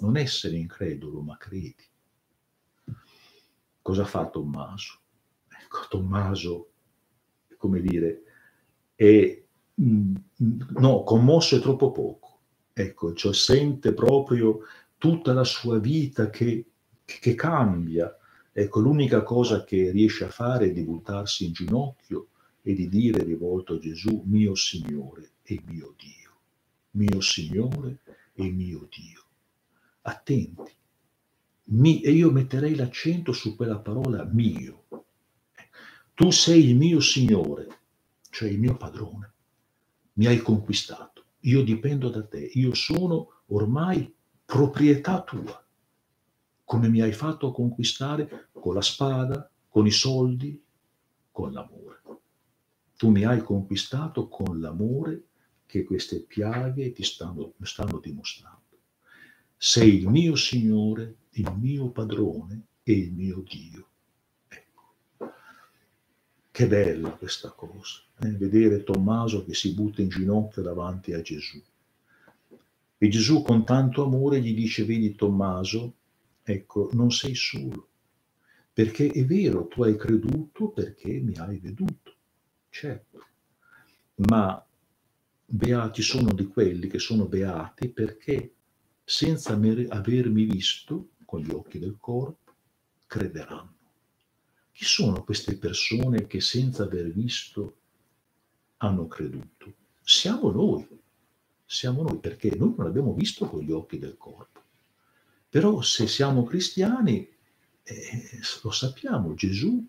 Non 0.00 0.16
essere 0.16 0.56
incredulo, 0.56 1.20
ma 1.20 1.36
credi. 1.36 1.84
Cosa 3.80 4.04
fa 4.04 4.28
Tommaso? 4.28 5.00
Ecco, 5.48 5.86
Tommaso, 5.88 6.70
come 7.56 7.80
dire, 7.80 8.22
è 8.94 9.42
mm, 9.80 10.14
no, 10.76 11.02
commosso 11.04 11.56
è 11.56 11.60
troppo 11.60 11.92
poco. 11.92 12.40
Ecco, 12.72 13.12
cioè 13.12 13.34
sente 13.34 13.92
proprio 13.92 14.60
tutta 14.96 15.32
la 15.32 15.44
sua 15.44 15.78
vita 15.78 16.30
che, 16.30 16.66
che 17.04 17.34
cambia. 17.34 18.16
Ecco, 18.50 18.80
l'unica 18.80 19.22
cosa 19.22 19.64
che 19.64 19.90
riesce 19.90 20.24
a 20.24 20.30
fare 20.30 20.66
è 20.66 20.72
di 20.72 20.82
buttarsi 20.82 21.46
in 21.46 21.52
ginocchio 21.52 22.28
e 22.62 22.74
di 22.74 22.88
dire 22.88 23.22
rivolto 23.24 23.74
a 23.74 23.78
Gesù, 23.78 24.22
mio 24.26 24.54
Signore 24.54 25.32
e 25.42 25.60
mio 25.66 25.94
Dio 25.98 26.31
mio 26.92 27.20
Signore 27.20 28.00
e 28.34 28.50
mio 28.50 28.88
Dio. 28.90 29.24
Attenti. 30.02 30.74
Mi, 31.64 32.00
e 32.00 32.10
io 32.10 32.30
metterei 32.30 32.74
l'accento 32.74 33.32
su 33.32 33.56
quella 33.56 33.78
parola 33.78 34.24
mio. 34.24 34.84
Tu 36.14 36.30
sei 36.30 36.68
il 36.68 36.76
mio 36.76 37.00
Signore, 37.00 37.78
cioè 38.30 38.48
il 38.48 38.58
mio 38.58 38.76
padrone. 38.76 39.32
Mi 40.14 40.26
hai 40.26 40.38
conquistato. 40.38 41.24
Io 41.40 41.62
dipendo 41.62 42.10
da 42.10 42.24
te. 42.24 42.50
Io 42.54 42.74
sono 42.74 43.42
ormai 43.46 44.12
proprietà 44.44 45.22
tua. 45.22 45.64
Come 46.64 46.88
mi 46.88 47.00
hai 47.00 47.12
fatto 47.12 47.52
conquistare 47.52 48.48
con 48.52 48.74
la 48.74 48.82
spada, 48.82 49.50
con 49.68 49.86
i 49.86 49.90
soldi, 49.90 50.62
con 51.30 51.52
l'amore. 51.52 52.02
Tu 52.96 53.10
mi 53.10 53.24
hai 53.24 53.42
conquistato 53.42 54.28
con 54.28 54.60
l'amore 54.60 55.24
che 55.72 55.84
queste 55.84 56.20
piaghe 56.20 56.92
ti 56.92 57.02
stanno, 57.02 57.54
stanno 57.62 57.98
dimostrando. 57.98 58.60
Sei 59.56 60.00
il 60.00 60.08
mio 60.10 60.36
Signore, 60.36 61.14
il 61.30 61.50
mio 61.58 61.88
padrone 61.88 62.66
e 62.82 62.92
il 62.92 63.10
mio 63.10 63.42
Dio. 63.48 63.88
Ecco. 64.48 64.94
Che 66.50 66.66
bella 66.66 67.12
questa 67.12 67.52
cosa, 67.52 68.00
eh? 68.20 68.32
vedere 68.32 68.84
Tommaso 68.84 69.46
che 69.46 69.54
si 69.54 69.72
butta 69.72 70.02
in 70.02 70.10
ginocchio 70.10 70.60
davanti 70.60 71.14
a 71.14 71.22
Gesù. 71.22 71.58
E 72.98 73.08
Gesù 73.08 73.40
con 73.40 73.64
tanto 73.64 74.04
amore 74.04 74.42
gli 74.42 74.54
dice, 74.54 74.84
vedi 74.84 75.14
Tommaso, 75.14 75.94
ecco, 76.42 76.90
non 76.92 77.10
sei 77.10 77.34
solo, 77.34 77.88
perché 78.74 79.06
è 79.08 79.24
vero, 79.24 79.68
tu 79.68 79.84
hai 79.84 79.96
creduto 79.96 80.68
perché 80.68 81.18
mi 81.18 81.34
hai 81.38 81.56
veduto, 81.56 82.14
certo, 82.68 83.24
ma 84.28 84.66
beati 85.54 86.00
sono 86.00 86.32
di 86.32 86.46
quelli 86.46 86.88
che 86.88 86.98
sono 86.98 87.26
beati 87.26 87.90
perché 87.90 88.54
senza 89.04 89.52
avermi 89.52 90.44
visto 90.44 91.10
con 91.26 91.40
gli 91.40 91.50
occhi 91.50 91.78
del 91.78 91.98
corpo, 92.00 92.54
crederanno. 93.06 93.74
Chi 94.70 94.86
sono 94.86 95.22
queste 95.22 95.58
persone 95.58 96.26
che 96.26 96.40
senza 96.40 96.84
aver 96.84 97.12
visto 97.12 97.76
hanno 98.78 99.06
creduto? 99.06 99.74
Siamo 100.02 100.50
noi, 100.50 100.88
siamo 101.66 102.02
noi 102.02 102.18
perché 102.18 102.56
noi 102.56 102.72
non 102.74 102.86
abbiamo 102.86 103.12
visto 103.12 103.46
con 103.46 103.60
gli 103.60 103.72
occhi 103.72 103.98
del 103.98 104.16
corpo. 104.16 104.62
Però 105.50 105.82
se 105.82 106.06
siamo 106.06 106.44
cristiani, 106.44 107.28
eh, 107.82 108.40
lo 108.62 108.70
sappiamo, 108.70 109.34
Gesù 109.34 109.86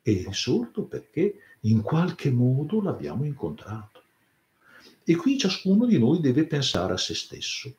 è 0.00 0.24
risorto 0.24 0.84
perché 0.84 1.40
in 1.60 1.82
qualche 1.82 2.30
modo 2.30 2.80
l'abbiamo 2.80 3.24
incontrato. 3.26 3.97
E 5.10 5.16
qui 5.16 5.38
ciascuno 5.38 5.86
di 5.86 5.98
noi 5.98 6.20
deve 6.20 6.46
pensare 6.46 6.92
a 6.92 6.98
se 6.98 7.14
stesso. 7.14 7.74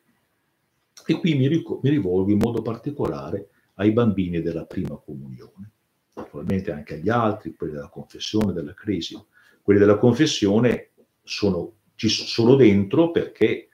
E 1.06 1.14
qui 1.20 1.36
mi, 1.36 1.48
mi 1.48 1.90
rivolgo 1.92 2.32
in 2.32 2.40
modo 2.40 2.64
particolare 2.64 3.50
ai 3.76 3.92
bambini 3.92 4.42
della 4.42 4.66
prima 4.66 4.96
comunione, 4.96 5.70
naturalmente 6.16 6.72
anche 6.72 6.96
agli 6.96 7.10
altri, 7.10 7.54
quelli 7.54 7.74
della 7.74 7.90
confessione, 7.90 8.52
della 8.52 8.74
crisi. 8.74 9.16
Quelli 9.62 9.80
della 9.80 10.00
confessione 10.00 10.90
sono, 11.22 11.74
ci 11.94 12.10
sono 12.10 12.56
dentro 12.56 13.12
perché, 13.12 13.70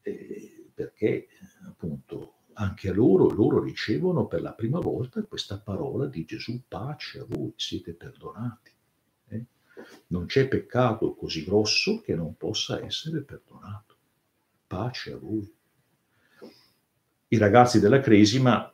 eh, 0.00 0.70
perché 0.72 1.26
appunto 1.66 2.36
anche 2.54 2.88
a 2.88 2.94
loro, 2.94 3.28
loro 3.28 3.62
ricevono 3.62 4.26
per 4.26 4.40
la 4.40 4.54
prima 4.54 4.80
volta 4.80 5.22
questa 5.24 5.58
parola 5.58 6.06
di 6.06 6.24
Gesù, 6.24 6.62
pace 6.66 7.18
a 7.18 7.26
voi, 7.28 7.52
siete 7.56 7.92
perdonati. 7.92 8.75
Non 10.08 10.26
c'è 10.26 10.48
peccato 10.48 11.14
così 11.14 11.44
grosso 11.44 12.00
che 12.00 12.14
non 12.14 12.36
possa 12.36 12.84
essere 12.84 13.22
perdonato. 13.22 13.96
Pace 14.66 15.12
a 15.12 15.16
voi 15.16 15.54
i 17.28 17.38
ragazzi 17.38 17.80
della 17.80 17.98
Cresima 17.98 18.72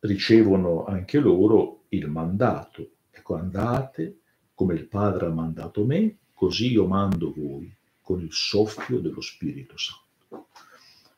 ricevono 0.00 0.84
anche 0.86 1.18
loro 1.18 1.84
il 1.88 2.08
mandato. 2.08 2.92
Ecco, 3.10 3.34
andate 3.34 4.20
come 4.54 4.74
il 4.74 4.86
Padre 4.86 5.26
ha 5.26 5.30
mandato 5.30 5.84
me, 5.84 6.16
così 6.32 6.72
io 6.72 6.86
mando 6.86 7.32
voi 7.36 7.74
con 8.00 8.22
il 8.22 8.32
soffio 8.32 9.00
dello 9.00 9.20
Spirito 9.20 9.74
Santo. 9.76 10.48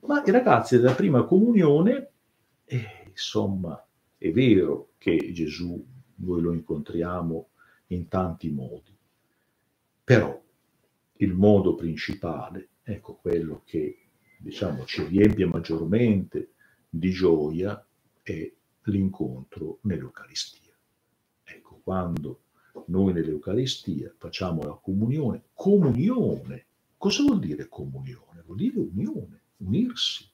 Ma 0.06 0.22
i 0.24 0.30
ragazzi 0.30 0.76
della 0.76 0.94
prima 0.94 1.22
comunione, 1.24 2.10
eh, 2.64 3.04
insomma, 3.08 3.84
è 4.18 4.30
vero 4.32 4.90
che 4.98 5.30
Gesù 5.32 5.84
noi 6.16 6.40
lo 6.40 6.52
incontriamo 6.52 7.48
in 7.88 8.08
tanti 8.08 8.50
modi, 8.50 8.95
però 10.06 10.40
il 11.14 11.34
modo 11.34 11.74
principale, 11.74 12.68
ecco 12.84 13.16
quello 13.16 13.62
che 13.64 14.06
diciamo 14.38 14.84
ci 14.84 15.04
riempie 15.04 15.46
maggiormente 15.46 16.52
di 16.88 17.10
gioia 17.10 17.84
è 18.22 18.52
l'incontro 18.82 19.80
nell'Eucaristia. 19.82 20.72
Ecco, 21.42 21.80
quando 21.82 22.42
noi 22.86 23.14
nell'Eucaristia 23.14 24.14
facciamo 24.16 24.62
la 24.62 24.78
comunione, 24.80 25.46
comunione, 25.54 26.66
cosa 26.96 27.24
vuol 27.24 27.40
dire 27.40 27.66
comunione? 27.66 28.42
Vuol 28.44 28.58
dire 28.58 28.78
unione, 28.78 29.40
unirsi, 29.56 30.24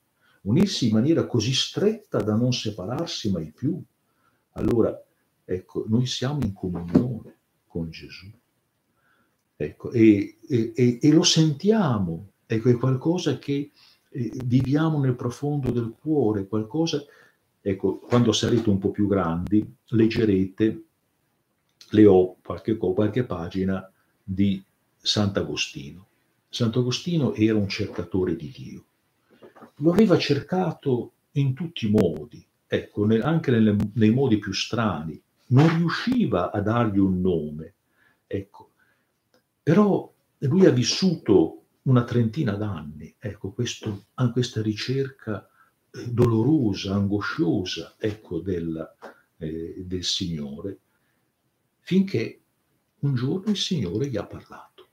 unirsi 0.42 0.88
in 0.88 0.92
maniera 0.92 1.24
così 1.24 1.54
stretta 1.54 2.20
da 2.20 2.34
non 2.34 2.52
separarsi 2.52 3.30
mai 3.30 3.50
più. 3.50 3.82
Allora, 4.50 5.02
ecco, 5.46 5.86
noi 5.88 6.04
siamo 6.04 6.44
in 6.44 6.52
comunione 6.52 7.38
con 7.66 7.88
Gesù. 7.88 8.30
Ecco, 9.56 9.90
e, 9.92 10.38
e, 10.48 10.98
e 11.00 11.12
lo 11.12 11.22
sentiamo, 11.22 12.30
ecco, 12.46 12.68
è 12.68 12.76
qualcosa 12.76 13.38
che 13.38 13.70
viviamo 14.44 14.98
nel 15.00 15.14
profondo 15.14 15.70
del 15.70 15.94
cuore, 15.98 16.46
qualcosa, 16.46 17.02
ecco, 17.60 17.98
quando 17.98 18.32
sarete 18.32 18.68
un 18.68 18.78
po' 18.78 18.90
più 18.90 19.06
grandi, 19.06 19.64
leggerete, 19.86 20.82
le 21.90 22.06
ho 22.06 22.36
qualche, 22.42 22.76
qualche 22.76 23.24
pagina 23.24 23.90
di 24.22 24.62
Sant'Agostino. 24.96 26.06
Sant'Agostino 26.48 27.34
era 27.34 27.56
un 27.56 27.68
cercatore 27.68 28.36
di 28.36 28.52
Dio. 28.54 28.84
Lo 29.76 29.92
aveva 29.92 30.18
cercato 30.18 31.12
in 31.32 31.54
tutti 31.54 31.86
i 31.86 31.90
modi, 31.90 32.44
ecco, 32.66 33.06
anche 33.22 33.50
nelle, 33.50 33.76
nei 33.94 34.10
modi 34.10 34.38
più 34.38 34.52
strani. 34.52 35.20
Non 35.46 35.76
riusciva 35.76 36.50
a 36.50 36.60
dargli 36.60 36.98
un 36.98 37.20
nome, 37.20 37.74
ecco. 38.26 38.71
Però 39.62 40.12
lui 40.38 40.66
ha 40.66 40.70
vissuto 40.70 41.62
una 41.82 42.04
trentina 42.04 42.54
d'anni, 42.54 43.14
ecco, 43.18 43.52
questo, 43.52 44.06
questa 44.32 44.62
ricerca 44.62 45.48
eh, 45.90 46.06
dolorosa, 46.08 46.94
angosciosa, 46.94 47.94
ecco, 47.98 48.40
del, 48.40 48.94
eh, 49.38 49.82
del 49.84 50.04
Signore, 50.04 50.78
finché 51.80 52.40
un 53.00 53.14
giorno 53.14 53.50
il 53.50 53.56
Signore 53.56 54.08
gli 54.08 54.16
ha 54.16 54.26
parlato. 54.26 54.88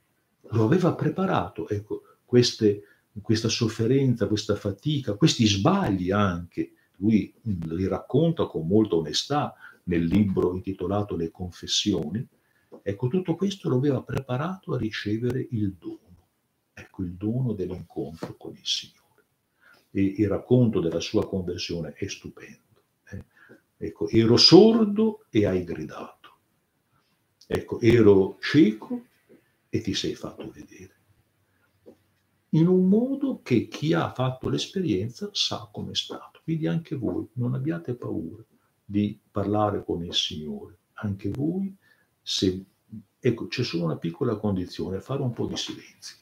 Lo 0.50 0.64
aveva 0.64 0.94
preparato, 0.94 1.68
ecco, 1.68 2.02
queste, 2.24 2.82
questa 3.22 3.48
sofferenza, 3.48 4.26
questa 4.26 4.56
fatica, 4.56 5.14
questi 5.14 5.46
sbagli 5.46 6.10
anche. 6.10 6.72
Lui 6.96 7.32
li 7.42 7.86
racconta 7.86 8.46
con 8.46 8.66
molta 8.66 8.96
onestà 8.96 9.54
nel 9.84 10.04
libro 10.04 10.54
intitolato 10.54 11.16
Le 11.16 11.30
confessioni. 11.30 12.26
Ecco, 12.90 13.08
tutto 13.08 13.34
questo 13.36 13.68
lo 13.68 13.76
aveva 13.76 14.02
preparato 14.02 14.74
a 14.74 14.78
ricevere 14.78 15.46
il 15.50 15.74
dono 15.74 16.10
ecco 16.80 17.02
il 17.02 17.12
dono 17.14 17.52
dell'incontro 17.52 18.36
con 18.36 18.52
il 18.52 18.64
Signore. 18.64 18.98
E 19.90 20.02
il 20.02 20.28
racconto 20.28 20.80
della 20.80 21.00
sua 21.00 21.26
conversione 21.26 21.92
è 21.92 22.06
stupendo. 22.06 22.82
Eh? 23.10 23.24
Ecco, 23.76 24.08
ero 24.08 24.36
sordo 24.36 25.26
e 25.30 25.46
hai 25.46 25.64
gridato. 25.64 26.18
Ecco, 27.46 27.80
ero 27.80 28.38
cieco 28.40 29.06
e 29.68 29.80
ti 29.80 29.94
sei 29.94 30.14
fatto 30.14 30.50
vedere. 30.50 30.98
In 32.50 32.66
un 32.66 32.88
modo 32.88 33.42
che 33.42 33.68
chi 33.68 33.92
ha 33.92 34.12
fatto 34.12 34.48
l'esperienza 34.48 35.28
sa 35.32 35.68
come 35.72 35.92
è 35.92 35.94
stato. 35.94 36.40
Quindi 36.42 36.66
anche 36.66 36.96
voi 36.96 37.28
non 37.34 37.54
abbiate 37.54 37.94
paura 37.94 38.44
di 38.84 39.18
parlare 39.30 39.84
con 39.84 40.04
il 40.04 40.14
Signore. 40.14 40.78
Anche 40.94 41.30
voi, 41.30 41.74
se 42.20 42.64
ecco, 43.20 43.46
c'è 43.46 43.62
solo 43.62 43.84
una 43.84 43.96
piccola 43.96 44.36
condizione, 44.36 45.00
fare 45.00 45.22
un 45.22 45.32
po' 45.32 45.46
di 45.46 45.56
silenzio. 45.56 46.16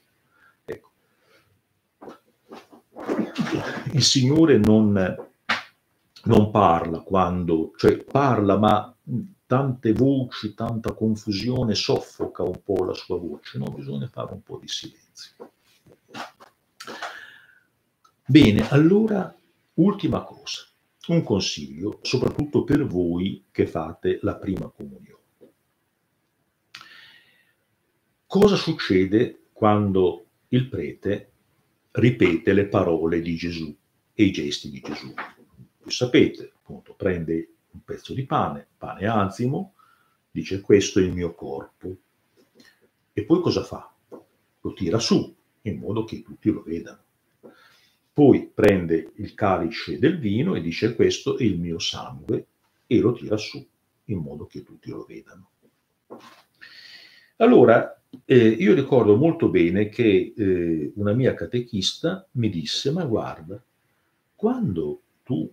il 3.92 4.02
Signore 4.02 4.58
non, 4.58 5.16
non 6.24 6.50
parla 6.50 7.00
quando, 7.00 7.72
cioè 7.76 7.96
parla, 8.04 8.58
ma 8.58 8.94
tante 9.46 9.92
voci, 9.92 10.54
tanta 10.54 10.92
confusione 10.92 11.74
soffoca 11.74 12.42
un 12.42 12.61
po' 12.62 12.84
la 12.84 12.94
sua 12.94 13.18
voce, 13.18 13.58
no? 13.58 13.66
Bisogna 13.66 14.06
fare 14.08 14.32
un 14.32 14.42
po' 14.42 14.58
di 14.58 14.68
silenzio. 14.68 15.50
Bene, 18.26 18.68
allora, 18.68 19.34
ultima 19.74 20.22
cosa, 20.22 20.62
un 21.08 21.22
consiglio, 21.22 21.98
soprattutto 22.02 22.64
per 22.64 22.87
voi 22.87 23.46
che 23.50 23.66
fate 23.66 24.18
la 24.22 24.37
prima 24.37 24.68
comunione. 24.68 25.17
Cosa 28.28 28.56
succede 28.56 29.44
quando 29.54 30.26
il 30.48 30.68
prete 30.68 31.32
ripete 31.92 32.52
le 32.52 32.66
parole 32.66 33.22
di 33.22 33.34
Gesù 33.36 33.74
e 34.12 34.22
i 34.22 34.30
gesti 34.30 34.68
di 34.68 34.82
Gesù. 34.82 35.14
Voi 35.14 35.90
sapete, 35.90 36.52
appunto, 36.54 36.92
prende 36.92 37.54
un 37.70 37.82
pezzo 37.82 38.12
di 38.12 38.26
pane, 38.26 38.66
pane 38.76 39.06
azimo, 39.06 39.72
dice 40.30 40.60
questo 40.60 40.98
è 40.98 41.04
il 41.04 41.14
mio 41.14 41.32
corpo. 41.34 41.96
E 43.14 43.24
poi 43.24 43.40
cosa 43.40 43.62
fa? 43.62 43.90
Lo 44.60 44.74
tira 44.74 44.98
su 44.98 45.34
in 45.62 45.78
modo 45.78 46.04
che 46.04 46.20
tutti 46.20 46.50
lo 46.50 46.62
vedano. 46.62 47.02
Poi 48.12 48.50
prende 48.52 49.10
il 49.14 49.32
calice 49.32 49.98
del 49.98 50.18
vino 50.18 50.54
e 50.54 50.60
dice 50.60 50.94
questo 50.94 51.38
è 51.38 51.44
il 51.44 51.58
mio 51.58 51.78
sangue 51.78 52.46
e 52.86 52.98
lo 52.98 53.12
tira 53.12 53.38
su 53.38 53.66
in 54.04 54.18
modo 54.18 54.44
che 54.44 54.62
tutti 54.62 54.90
lo 54.90 55.06
vedano. 55.08 55.50
Allora, 57.38 57.97
eh, 58.24 58.48
io 58.48 58.74
ricordo 58.74 59.16
molto 59.16 59.48
bene 59.48 59.88
che 59.88 60.32
eh, 60.36 60.92
una 60.96 61.12
mia 61.12 61.34
catechista 61.34 62.26
mi 62.32 62.48
disse, 62.48 62.90
ma 62.90 63.04
guarda, 63.04 63.62
quando 64.34 65.00
tu, 65.22 65.50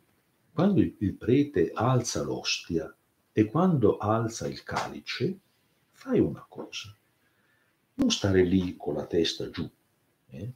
quando 0.54 0.82
il, 0.82 0.96
il 1.00 1.14
prete 1.16 1.72
alza 1.74 2.24
l'ostia 2.24 2.94
e 3.34 3.46
quando 3.46 3.98
alza 3.98 4.48
il 4.48 4.64
calice, 4.64 5.38
fai 5.92 6.20
una 6.20 6.46
cosa, 6.48 6.96
non 7.96 8.12
stare 8.12 8.44
lì 8.44 8.76
con 8.78 8.96
la 8.96 9.06
testa 9.06 9.50
giù. 9.50 9.70
Eh? 10.30 10.52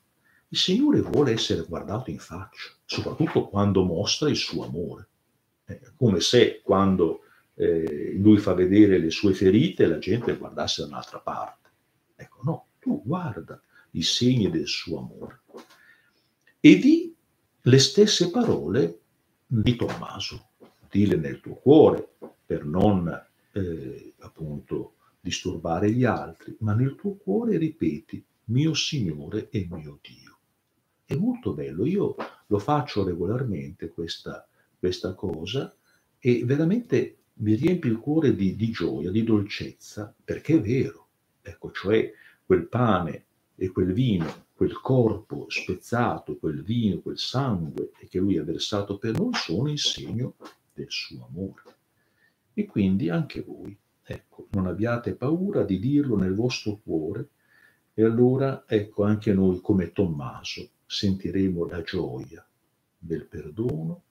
Il 0.51 0.57
Signore 0.57 1.01
vuole 1.01 1.31
essere 1.31 1.63
guardato 1.63 2.09
in 2.09 2.19
faccia, 2.19 2.69
soprattutto 2.85 3.47
quando 3.49 3.83
mostra 3.83 4.29
il 4.29 4.35
suo 4.35 4.63
amore. 4.63 5.07
Eh, 5.65 5.81
come 5.95 6.21
se 6.21 6.61
quando 6.63 7.21
eh, 7.55 8.13
lui 8.15 8.37
fa 8.37 8.53
vedere 8.53 8.97
le 8.97 9.11
sue 9.11 9.33
ferite 9.33 9.85
la 9.85 9.99
gente 9.99 10.37
guardasse 10.37 10.81
da 10.81 10.87
un'altra 10.87 11.19
parte. 11.19 11.58
Ecco, 12.21 12.39
no, 12.43 12.65
tu 12.79 13.01
guarda 13.05 13.61
i 13.91 14.03
segni 14.03 14.49
del 14.49 14.67
suo 14.67 14.99
amore. 14.99 15.41
E 16.59 16.77
di 16.77 17.15
le 17.61 17.79
stesse 17.79 18.29
parole 18.29 18.99
di 19.47 19.77
Tommaso, 19.77 20.49
dile 20.89 21.15
nel 21.15 21.39
tuo 21.39 21.55
cuore 21.55 22.15
per 22.45 22.65
non 22.65 23.07
eh, 23.53 24.13
appunto 24.19 24.95
disturbare 25.21 25.91
gli 25.91 26.03
altri, 26.03 26.57
ma 26.59 26.73
nel 26.73 26.95
tuo 26.95 27.15
cuore 27.15 27.57
ripeti 27.57 28.21
mio 28.45 28.73
Signore 28.73 29.49
e 29.49 29.67
mio 29.69 29.99
Dio. 30.01 30.39
È 31.05 31.15
molto 31.15 31.53
bello, 31.53 31.85
io 31.85 32.15
lo 32.47 32.59
faccio 32.59 33.05
regolarmente 33.05 33.89
questa, 33.89 34.45
questa 34.77 35.13
cosa 35.13 35.73
e 36.19 36.43
veramente 36.43 37.17
mi 37.35 37.53
riempie 37.55 37.91
il 37.91 37.99
cuore 37.99 38.35
di, 38.35 38.55
di 38.57 38.69
gioia, 38.71 39.09
di 39.09 39.23
dolcezza, 39.23 40.13
perché 40.23 40.55
è 40.55 40.61
vero. 40.61 41.08
Ecco, 41.49 41.71
cioè 41.71 42.11
quel 42.45 42.67
pane 42.67 43.25
e 43.55 43.69
quel 43.69 43.91
vino, 43.93 44.45
quel 44.53 44.79
corpo 44.79 45.45
spezzato, 45.49 46.37
quel 46.37 46.63
vino, 46.63 46.99
quel 46.99 47.17
sangue 47.17 47.91
che 48.07 48.19
lui 48.19 48.37
ha 48.37 48.43
versato 48.43 48.97
per 48.97 49.17
noi 49.17 49.33
sono 49.33 49.69
il 49.69 49.79
segno 49.79 50.35
del 50.73 50.89
suo 50.89 51.25
amore. 51.27 51.63
E 52.53 52.65
quindi 52.65 53.09
anche 53.09 53.41
voi, 53.41 53.75
ecco, 54.03 54.47
non 54.51 54.67
abbiate 54.67 55.15
paura 55.15 55.63
di 55.63 55.79
dirlo 55.79 56.17
nel 56.17 56.35
vostro 56.35 56.79
cuore 56.83 57.29
e 57.93 58.03
allora, 58.03 58.63
ecco, 58.67 59.03
anche 59.03 59.33
noi 59.33 59.59
come 59.59 59.91
Tommaso 59.91 60.69
sentiremo 60.85 61.65
la 61.65 61.81
gioia 61.81 62.45
del 62.97 63.25
perdono, 63.25 64.03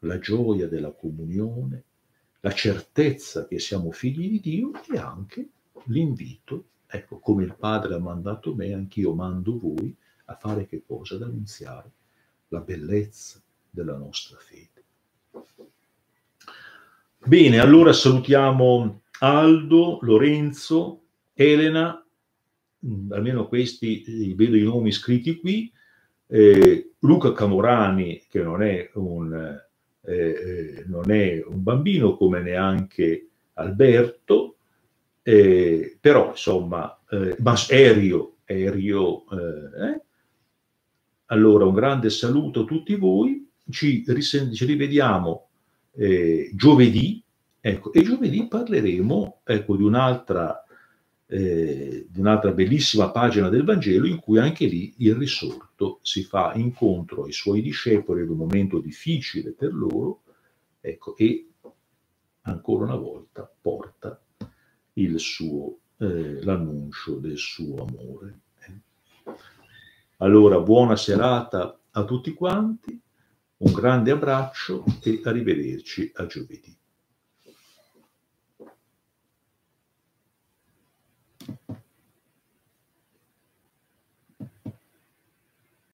la 0.00 0.18
gioia 0.18 0.68
della 0.68 0.92
comunione, 0.92 1.84
la 2.40 2.52
certezza 2.52 3.46
che 3.46 3.58
siamo 3.58 3.90
figli 3.92 4.28
di 4.30 4.40
Dio 4.40 4.72
e 4.92 4.98
anche 4.98 5.48
l'invito, 5.84 6.64
ecco, 6.90 7.18
come 7.18 7.44
il 7.44 7.54
Padre 7.56 7.94
ha 7.94 7.98
mandato 7.98 8.54
me, 8.54 8.72
anch'io 8.72 9.14
mando 9.14 9.58
voi 9.58 9.94
a 10.26 10.34
fare 10.34 10.66
che 10.66 10.82
cosa? 10.86 11.14
Ad 11.14 11.22
annunziare 11.22 11.90
la 12.48 12.60
bellezza 12.60 13.40
della 13.70 13.96
nostra 13.96 14.38
fede. 14.38 14.68
Bene, 17.24 17.58
allora 17.58 17.92
salutiamo 17.92 19.02
Aldo, 19.20 19.98
Lorenzo, 20.02 21.02
Elena, 21.34 22.04
mm, 22.86 23.12
almeno 23.12 23.46
questi 23.46 24.34
vedo 24.34 24.56
i 24.56 24.62
nomi 24.62 24.90
scritti 24.90 25.36
qui, 25.38 25.70
eh, 26.26 26.92
Luca 27.00 27.32
Camorani, 27.32 28.22
che 28.28 28.42
non 28.42 28.62
è, 28.62 28.90
un, 28.94 29.34
eh, 30.02 30.14
eh, 30.14 30.84
non 30.86 31.10
è 31.10 31.42
un 31.46 31.62
bambino 31.62 32.16
come 32.16 32.40
neanche 32.40 33.28
Alberto, 33.54 34.56
eh, 35.22 35.98
però 36.00 36.30
insomma, 36.30 36.98
eh, 37.10 37.36
Mas 37.40 37.70
Erio, 37.70 38.36
Erio 38.44 39.24
eh, 39.30 40.02
allora 41.26 41.64
un 41.64 41.74
grande 41.74 42.10
saluto 42.10 42.62
a 42.62 42.64
tutti 42.64 42.96
voi, 42.96 43.48
ci, 43.70 44.04
risen- 44.08 44.52
ci 44.52 44.64
rivediamo 44.64 45.48
eh, 45.92 46.50
giovedì, 46.54 47.22
ecco, 47.60 47.92
e 47.92 48.02
giovedì 48.02 48.46
parleremo 48.48 49.40
ecco, 49.44 49.76
di 49.76 49.82
un'altra 49.82 50.64
eh, 51.32 52.06
di 52.08 52.18
un'altra 52.18 52.50
bellissima 52.50 53.12
pagina 53.12 53.48
del 53.48 53.62
Vangelo 53.62 54.06
in 54.06 54.18
cui 54.18 54.38
anche 54.38 54.66
lì 54.66 54.94
il 54.98 55.14
risorto 55.14 56.00
si 56.02 56.24
fa 56.24 56.52
incontro 56.56 57.22
ai 57.22 57.32
suoi 57.32 57.62
discepoli 57.62 58.22
in 58.22 58.30
un 58.30 58.36
momento 58.36 58.80
difficile 58.80 59.52
per 59.52 59.72
loro 59.72 60.22
ecco, 60.80 61.16
e 61.16 61.46
ancora 62.42 62.84
una 62.84 62.96
volta 62.96 63.48
porta 63.60 64.20
il 65.02 65.18
suo, 65.18 65.78
eh, 65.98 66.42
l'annuncio 66.42 67.16
del 67.16 67.38
suo 67.38 67.86
amore. 67.86 68.40
Eh. 68.66 68.80
Allora, 70.18 70.60
buona 70.60 70.96
serata 70.96 71.78
a 71.90 72.04
tutti 72.04 72.32
quanti, 72.34 73.00
un 73.58 73.72
grande 73.72 74.10
abbraccio 74.10 74.84
e 75.02 75.20
arrivederci 75.24 76.12
a 76.14 76.26
giovedì. 76.26 76.76